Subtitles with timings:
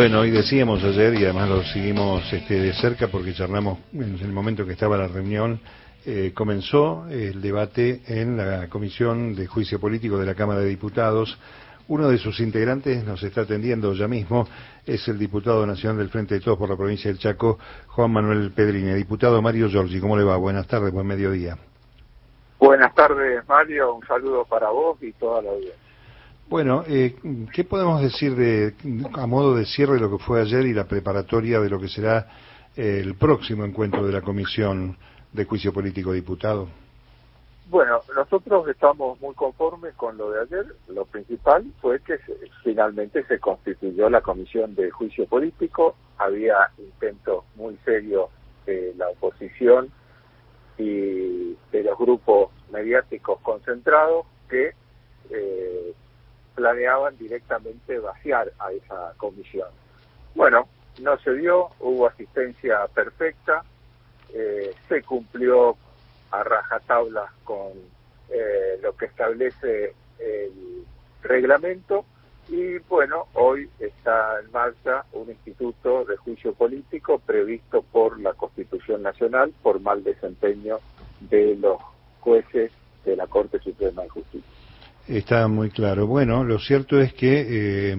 [0.00, 4.32] Bueno, y decíamos ayer, y además lo seguimos este, de cerca porque charlamos en el
[4.32, 5.60] momento que estaba la reunión,
[6.06, 11.38] eh, comenzó el debate en la Comisión de Juicio Político de la Cámara de Diputados.
[11.88, 14.48] Uno de sus integrantes nos está atendiendo ya mismo,
[14.86, 17.58] es el diputado nacional del Frente de Todos por la provincia del Chaco,
[17.88, 18.94] Juan Manuel Pedrini.
[18.94, 20.38] Diputado Mario Giorgi, ¿cómo le va?
[20.38, 21.58] Buenas tardes, buen mediodía.
[22.58, 23.96] Buenas tardes, Mario.
[23.96, 25.89] Un saludo para vos y toda la audiencia.
[26.50, 27.14] Bueno, eh,
[27.54, 28.74] ¿qué podemos decir de,
[29.14, 31.86] a modo de cierre de lo que fue ayer y la preparatoria de lo que
[31.86, 32.26] será
[32.74, 34.98] el próximo encuentro de la Comisión
[35.32, 36.66] de Juicio Político Diputado?
[37.68, 40.74] Bueno, nosotros estamos muy conformes con lo de ayer.
[40.88, 42.18] Lo principal fue que
[42.64, 45.94] finalmente se constituyó la Comisión de Juicio Político.
[46.18, 48.28] Había intentos muy serios
[48.66, 49.88] de la oposición
[50.78, 54.72] y de los grupos mediáticos concentrados que
[55.30, 55.94] eh,
[56.54, 59.68] planeaban directamente vaciar a esa comisión.
[60.34, 60.68] Bueno,
[61.00, 63.64] no se dio, hubo asistencia perfecta,
[64.32, 65.76] eh, se cumplió
[66.30, 67.72] a rajatablas con
[68.28, 70.84] eh, lo que establece el
[71.22, 72.04] reglamento
[72.48, 79.02] y bueno, hoy está en marcha un instituto de juicio político previsto por la Constitución
[79.02, 80.78] Nacional por mal desempeño
[81.20, 81.80] de los
[82.20, 82.72] jueces
[83.04, 84.59] de la Corte Suprema de Justicia.
[85.10, 86.06] Está muy claro.
[86.06, 87.46] Bueno, lo cierto es que
[87.92, 87.96] eh,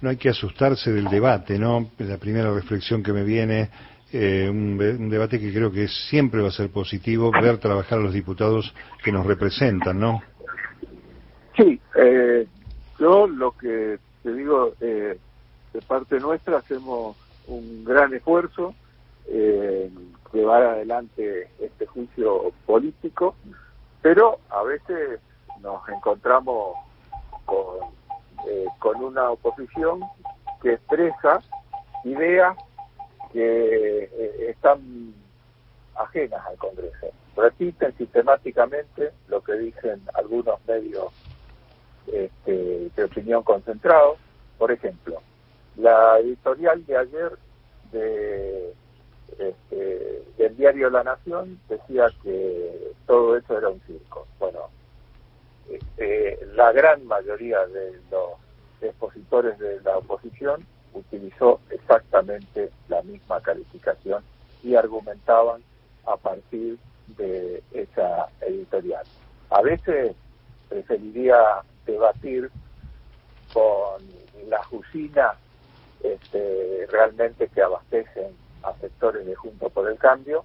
[0.00, 1.90] no hay que asustarse del debate, ¿no?
[1.98, 3.70] La primera reflexión que me viene,
[4.12, 4.78] eh, un,
[5.10, 9.10] debate que creo que siempre va a ser positivo, ver trabajar a los diputados que
[9.10, 10.22] nos representan, ¿no?
[11.56, 12.46] Sí, eh,
[13.00, 15.18] yo lo que te digo, de
[15.88, 17.16] parte nuestra hacemos
[17.48, 18.74] un gran esfuerzo
[19.26, 19.90] eh,
[20.32, 23.34] llevar adelante este juicio político,
[24.02, 25.20] pero a veces
[25.64, 26.76] nos encontramos
[27.46, 27.88] con,
[28.46, 30.04] eh, con una oposición
[30.62, 31.40] que expresa
[32.04, 32.56] ideas
[33.32, 35.14] que eh, están
[35.96, 37.08] ajenas al Congreso.
[37.36, 41.12] Repiten sistemáticamente lo que dicen algunos medios
[42.06, 44.18] este, de opinión concentrados.
[44.58, 45.20] Por ejemplo,
[45.76, 47.32] la editorial de ayer
[47.90, 48.74] de,
[49.38, 54.26] este, del diario La Nación decía que todo eso era un circo.
[54.38, 54.68] Bueno,
[55.70, 58.32] este, la gran mayoría de los
[58.80, 64.22] expositores de la oposición utilizó exactamente la misma calificación
[64.62, 65.62] y argumentaban
[66.06, 66.78] a partir
[67.16, 69.04] de esa editorial.
[69.50, 70.14] A veces
[70.68, 71.36] preferiría
[71.86, 72.50] debatir
[73.52, 74.02] con
[74.48, 75.36] las usinas
[76.02, 80.44] este, realmente que abastecen a sectores de Junto por el Cambio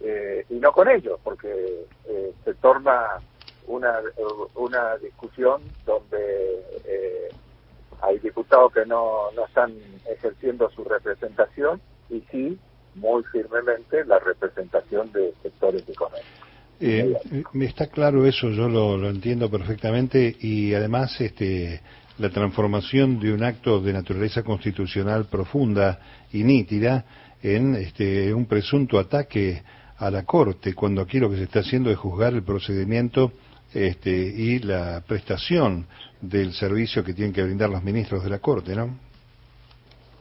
[0.00, 3.20] eh, y no con ellos, porque eh, se torna
[3.66, 4.00] una,
[4.54, 6.16] una discusión donde
[6.84, 7.28] eh,
[8.02, 9.74] hay diputados que no, no están
[10.10, 12.58] ejerciendo su representación y sí,
[12.94, 16.24] muy firmemente, la representación de sectores económicos.
[16.78, 17.14] Eh,
[17.52, 21.80] me está claro eso, yo lo, lo, entiendo perfectamente y además este,
[22.18, 25.98] la transformación de un acto de naturaleza constitucional profunda
[26.32, 27.04] y nítida
[27.42, 29.62] en este, un presunto ataque
[29.98, 33.32] a la Corte, cuando aquí lo que se está haciendo es juzgar el procedimiento
[33.72, 35.86] este, y la prestación
[36.20, 38.98] del servicio que tienen que brindar los ministros de la Corte, ¿no?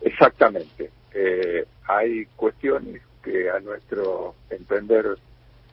[0.00, 0.90] Exactamente.
[1.14, 5.16] Eh, hay cuestiones que a nuestro entender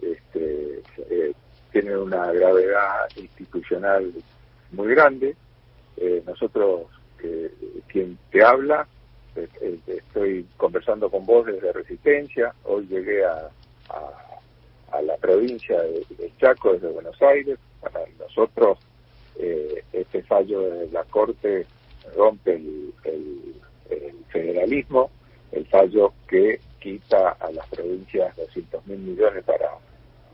[0.00, 1.32] este, eh,
[1.72, 4.12] tienen una gravedad institucional
[4.72, 5.36] muy grande.
[5.96, 6.86] Eh, nosotros,
[7.88, 8.86] quien te habla,
[9.86, 13.48] estoy conversando con vos desde Resistencia, hoy llegué a
[13.90, 14.33] a
[15.02, 17.58] la provincia de, Chaco desde Buenos Aires.
[17.80, 18.78] Para nosotros
[19.38, 21.66] eh, este fallo de la Corte
[22.16, 22.92] rompe el,
[24.28, 25.10] federalismo,
[25.52, 29.70] el fallo que quita a las provincias 200 mil millones para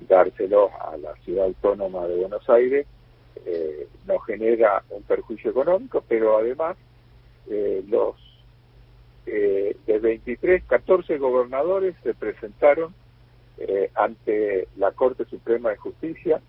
[0.08, 2.86] dárselos a la ciudad autónoma de Buenos Aires,
[3.44, 6.76] eh, nos genera un perjuicio económico, pero además
[7.50, 8.16] eh, los
[9.26, 12.94] de 23, 14 gobernadores se presentaron
[13.60, 16.40] eh, ante la Corte Suprema de Justicia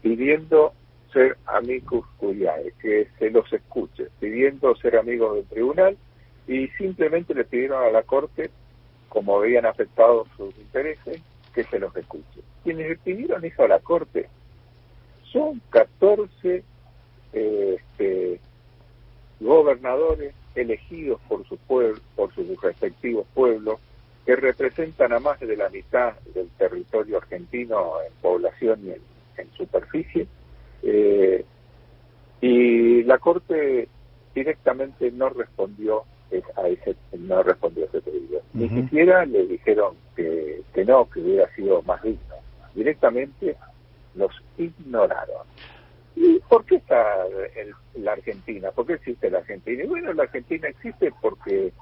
[0.00, 0.72] pidiendo
[1.12, 5.96] ser amigos curiae, que se los escuche, pidiendo ser amigos del tribunal
[6.48, 8.50] y simplemente le pidieron a la Corte,
[9.08, 11.20] como habían afectado sus intereses,
[11.54, 12.40] que se los escuche.
[12.64, 14.28] Quienes le pidieron eso a la Corte
[15.30, 16.64] son 14
[17.34, 18.40] eh, este,
[19.40, 23.78] gobernadores elegidos por, su por sus respectivos pueblos,
[24.24, 30.26] que representan a más de la mitad del territorio argentino en población y en, superficie.
[30.82, 31.44] Eh,
[32.40, 33.88] y la Corte
[34.34, 36.04] directamente no respondió
[36.56, 38.40] a ese, no respondió a ese pedido.
[38.54, 42.36] Ni siquiera le dijeron que, que no, que hubiera sido más digno.
[42.74, 43.56] Directamente
[44.14, 45.46] los ignoraron.
[46.14, 47.16] ¿Y por qué está
[47.94, 48.70] la Argentina?
[48.70, 49.82] ¿Por qué existe la Argentina?
[49.82, 51.72] Y bueno, la Argentina existe porque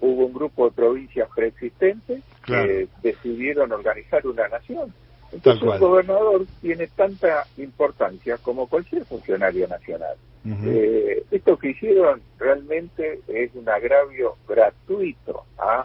[0.00, 4.92] hubo un grupo de provincias preexistentes que decidieron organizar una nación.
[5.32, 10.16] Entonces un gobernador tiene tanta importancia como cualquier funcionario nacional.
[10.64, 15.84] Eh, esto que hicieron realmente es un agravio gratuito a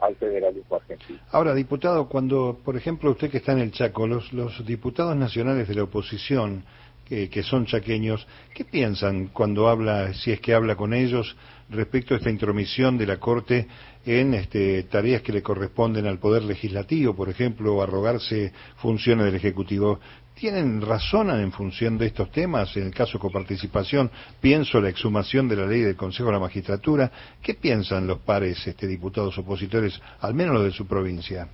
[0.00, 1.18] al federalismo argentino.
[1.30, 5.68] Ahora, diputado, cuando, por ejemplo, usted que está en el Chaco, los, los diputados nacionales
[5.68, 6.64] de la oposición
[7.10, 8.24] que son chaqueños,
[8.54, 11.36] ¿qué piensan cuando habla, si es que habla con ellos,
[11.68, 13.66] respecto a esta intromisión de la Corte
[14.06, 19.98] en este, tareas que le corresponden al Poder Legislativo, por ejemplo, arrogarse funciones del Ejecutivo?
[20.34, 22.74] ¿Tienen razón en función de estos temas?
[22.76, 24.10] En el caso de coparticipación,
[24.40, 27.10] pienso la exhumación de la ley del Consejo de la Magistratura.
[27.42, 31.48] ¿Qué piensan los pares este, diputados opositores, al menos los de su provincia?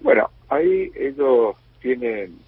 [0.00, 2.38] Bueno, ahí ellos tienen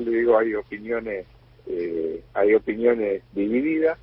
[0.00, 1.26] le digo hay opiniones
[1.68, 3.98] eh, hay opiniones divididas.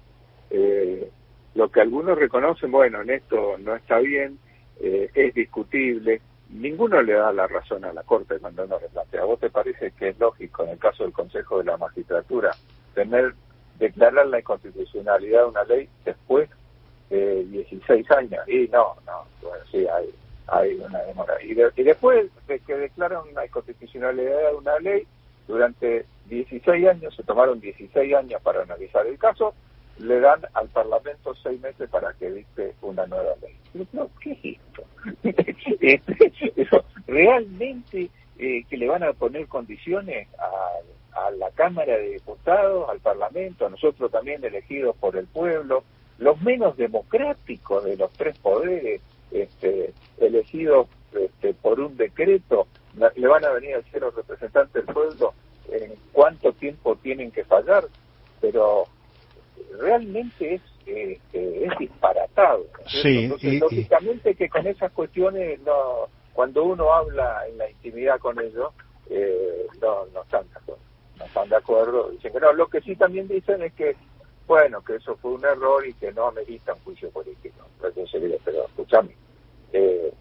[0.51, 1.09] Eh,
[1.55, 4.37] lo que algunos reconocen bueno en esto no está bien
[4.79, 6.21] eh, es discutible.
[6.49, 9.21] Ninguno le da la razón a la corte cuando uno le plantea.
[9.21, 12.51] ¿a vos te parece que es lógico en el caso del consejo de la magistratura
[12.93, 13.33] tener
[13.79, 16.49] declarar la inconstitucionalidad de una ley después
[17.09, 20.13] de 16 años y no no bueno sí hay
[20.47, 21.35] hay una demora.
[21.43, 25.07] Y, y después de que declaran la inconstitucionalidad de una ley
[25.47, 29.53] durante 16 años, se tomaron 16 años para analizar el caso,
[29.99, 33.55] le dan al Parlamento seis meses para que dicte una nueva ley.
[34.21, 34.83] ¿qué es esto?
[35.81, 36.31] Este,
[37.07, 38.09] ¿Realmente
[38.39, 43.65] eh, que le van a poner condiciones a, a, la Cámara de Diputados, al Parlamento,
[43.65, 45.83] a nosotros también elegidos por el pueblo,
[46.17, 49.01] los menos democráticos de los tres poderes,
[49.31, 52.67] este, elegidos este, por un decreto,
[53.15, 55.33] le van a venir a ser los representantes del pueblo
[55.71, 57.85] en cuánto tiempo tienen que fallar,
[58.41, 58.85] pero
[59.79, 62.65] realmente es eh, eh, es disparatado.
[63.01, 68.71] Sí, lógicamente que con esas cuestiones, no cuando uno habla en la intimidad con ellos,
[69.09, 70.81] eh, no, no están de acuerdo.
[71.17, 72.09] No están de acuerdo.
[72.11, 72.53] Dicen que no.
[72.53, 73.95] Lo que sí también dicen es que,
[74.45, 77.65] bueno, que eso fue un error y que no amerita un juicio político.
[77.79, 79.15] pero escúchame,
[79.71, 80.13] eh,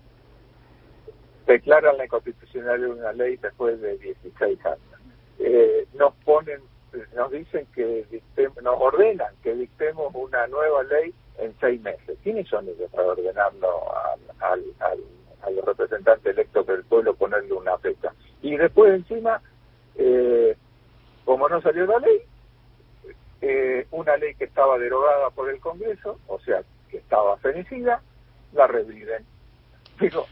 [1.47, 4.79] declaran la inconstitucionalidad de una ley después de 16 años.
[5.39, 6.61] Eh, nos ponen,
[7.15, 8.07] nos dicen que
[8.63, 12.17] nos ordenan que dictemos una nueva ley en seis meses.
[12.23, 13.69] ¿Quiénes son ellos para ordenarlo
[14.41, 14.97] al, al,
[15.43, 18.13] al, representante electo del pueblo ponerle una fecha?
[18.43, 19.41] Y después encima,
[19.97, 20.57] eh,
[21.25, 22.23] como no salió la ley,
[23.41, 28.01] eh, una ley que estaba derogada por el Congreso, o sea, que estaba fenecida,
[28.53, 29.25] la reviven.
[29.99, 30.27] Pero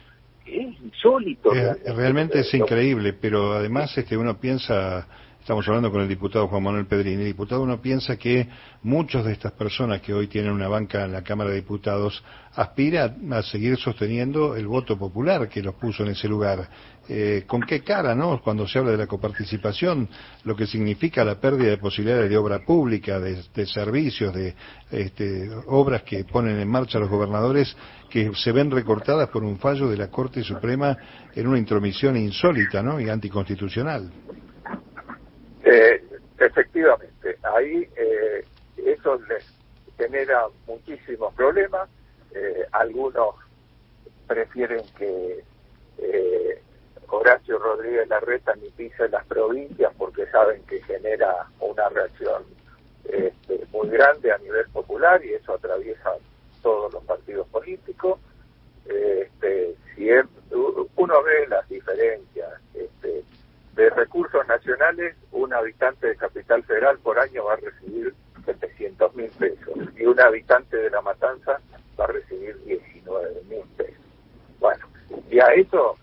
[0.46, 1.52] es insólito.
[1.52, 5.06] realmente es increíble, pero además este uno piensa,
[5.42, 8.46] estamos hablando con el diputado Juan Manuel Pedrini, el diputado uno piensa que
[8.84, 12.22] muchos de estas personas que hoy tienen una banca en la Cámara de Diputados
[12.54, 16.68] aspiran a seguir sosteniendo el voto popular que los puso en ese lugar.
[17.08, 18.40] Eh, ¿Con qué cara, no?
[18.40, 20.08] Cuando se habla de la coparticipación,
[20.44, 24.54] lo que significa la pérdida de posibilidades de obra pública, de, servicios, de
[24.92, 27.76] este, obras que ponen en marcha los gobernadores,
[28.08, 30.96] que se ven recortadas por un fallo de la Corte Suprema
[31.34, 33.00] en una intromisión insólita, ¿no?
[33.00, 34.08] Y anticonstitucional.
[37.42, 38.44] Ahí eh,
[38.76, 39.44] eso les
[39.96, 41.88] genera muchísimos problemas.
[42.34, 43.34] Eh, algunos
[44.26, 45.44] prefieren que
[45.98, 46.62] eh,
[47.08, 52.44] Horacio Rodríguez Larreta ni pise las provincias porque saben que genera una reacción
[53.04, 56.12] este, muy grande a nivel popular y eso atraviesa
[56.62, 58.18] todos los partidos políticos.
[58.86, 60.08] Este, si
[60.96, 63.22] uno ve las diferencias este,
[63.74, 65.14] de recursos nacionales,
[65.52, 68.14] un habitante de Capital Federal por año va a recibir
[68.46, 71.60] 700 mil pesos y un habitante de La Matanza
[72.00, 74.00] va a recibir 19 mil pesos.
[74.58, 74.86] Bueno,
[75.30, 75.98] y a eso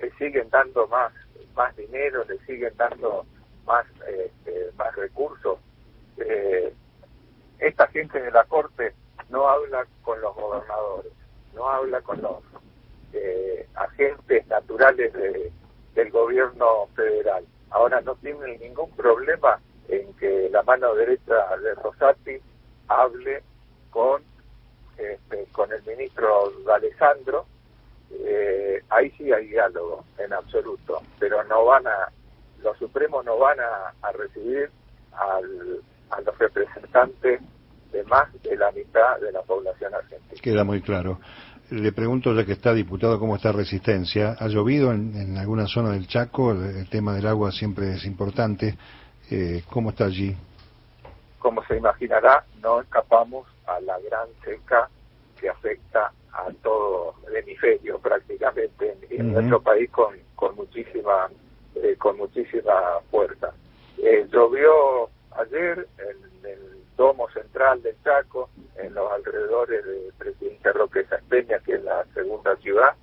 [0.00, 1.12] le siguen dando más
[1.54, 3.26] más dinero, le siguen dando
[3.66, 5.58] más este, más recursos.
[6.16, 6.72] Eh,
[7.58, 8.94] esta gente de la Corte
[9.28, 11.12] no habla con los gobernadores,
[11.54, 12.38] no habla con los
[13.12, 15.52] eh, agentes naturales de,
[15.94, 17.44] del gobierno federal.
[17.70, 19.58] Ahora no tienen ningún problema
[19.88, 22.38] en que la mano derecha de Rosati
[22.88, 23.42] hable
[23.90, 24.22] con
[24.96, 27.46] este, con el ministro Alessandro,
[28.10, 32.10] eh, ahí sí hay diálogo en absoluto, pero no van a,
[32.62, 34.70] los supremos no van a, recibir
[35.12, 37.40] al, a los representantes
[37.92, 40.40] de más de la mitad de la población argentina.
[40.42, 41.20] Queda muy claro.
[41.70, 44.36] Le pregunto, ya que está diputado, cómo está Resistencia.
[44.38, 46.52] ¿Ha llovido en, alguna zona del Chaco?
[46.52, 48.76] El, tema del agua siempre es importante.
[49.30, 50.34] Eh, ¿Cómo está allí?
[51.38, 54.88] Como se imaginará, no escapamos a la gran seca
[55.38, 61.28] que afecta a todo el hemisferio prácticamente en, nuestro país con, con muchísima
[61.82, 63.52] eh, con muchísima fuerza.
[63.98, 71.06] Eh, llovió ayer en el domo central del Chaco, en los alrededores de Presidente Roque
[71.28, 72.94] Peña, que es la segunda ciudad.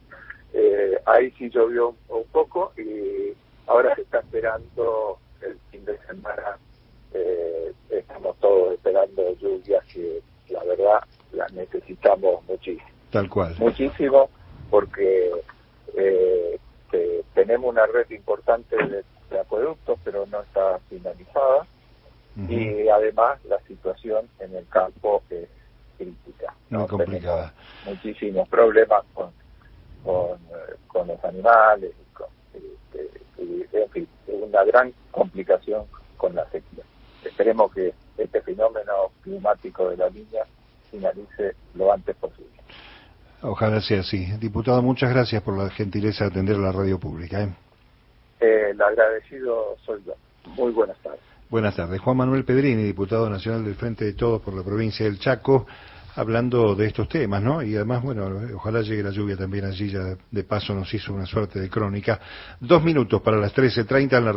[0.54, 3.34] Eh, ahí sí llovió un, poco y
[3.66, 6.58] ahora se está esperando el fin de semana.
[7.14, 12.88] Eh, estamos todos esperando lluvias que la verdad las necesitamos muchísimo.
[13.12, 13.56] Tal cual.
[13.58, 14.30] Muchísimo
[14.70, 15.32] porque
[15.96, 16.60] eh,
[17.34, 19.04] tenemos una red importante de,
[19.40, 21.68] acueductos, pero no está finalizada.
[22.36, 25.48] Y además la situación en el campo es
[25.98, 26.54] crítica.
[26.70, 27.54] Muy complicada.
[27.86, 29.32] muchísimos problemas con,
[30.04, 31.92] con, eh, los animales,
[33.38, 35.86] y, en fin, una gran complicación
[36.18, 36.84] con la sequía.
[37.24, 40.44] Esperemos que este fenómeno climático de la línea
[40.90, 42.50] finalice lo antes posible.
[43.42, 44.26] Ojalá sea así.
[44.40, 47.44] Diputado, muchas gracias por la gentileza de atender la radio pública.
[47.44, 47.54] ¿eh?
[48.40, 50.14] Eh, el agradecido soy yo.
[50.46, 51.35] Muy buenas tardes.
[51.48, 52.02] Buenas tardes.
[52.02, 55.68] Juan Manuel Pedrini, diputado nacional del Frente de Todos por la provincia del Chaco,
[56.16, 57.62] hablando de estos temas, ¿no?
[57.62, 61.28] Y además, bueno, ojalá llegue la lluvia también allí, ya de paso nos hizo una
[61.28, 62.20] suerte de crónica.
[62.60, 64.34] Dos minutos para las 13.30 en la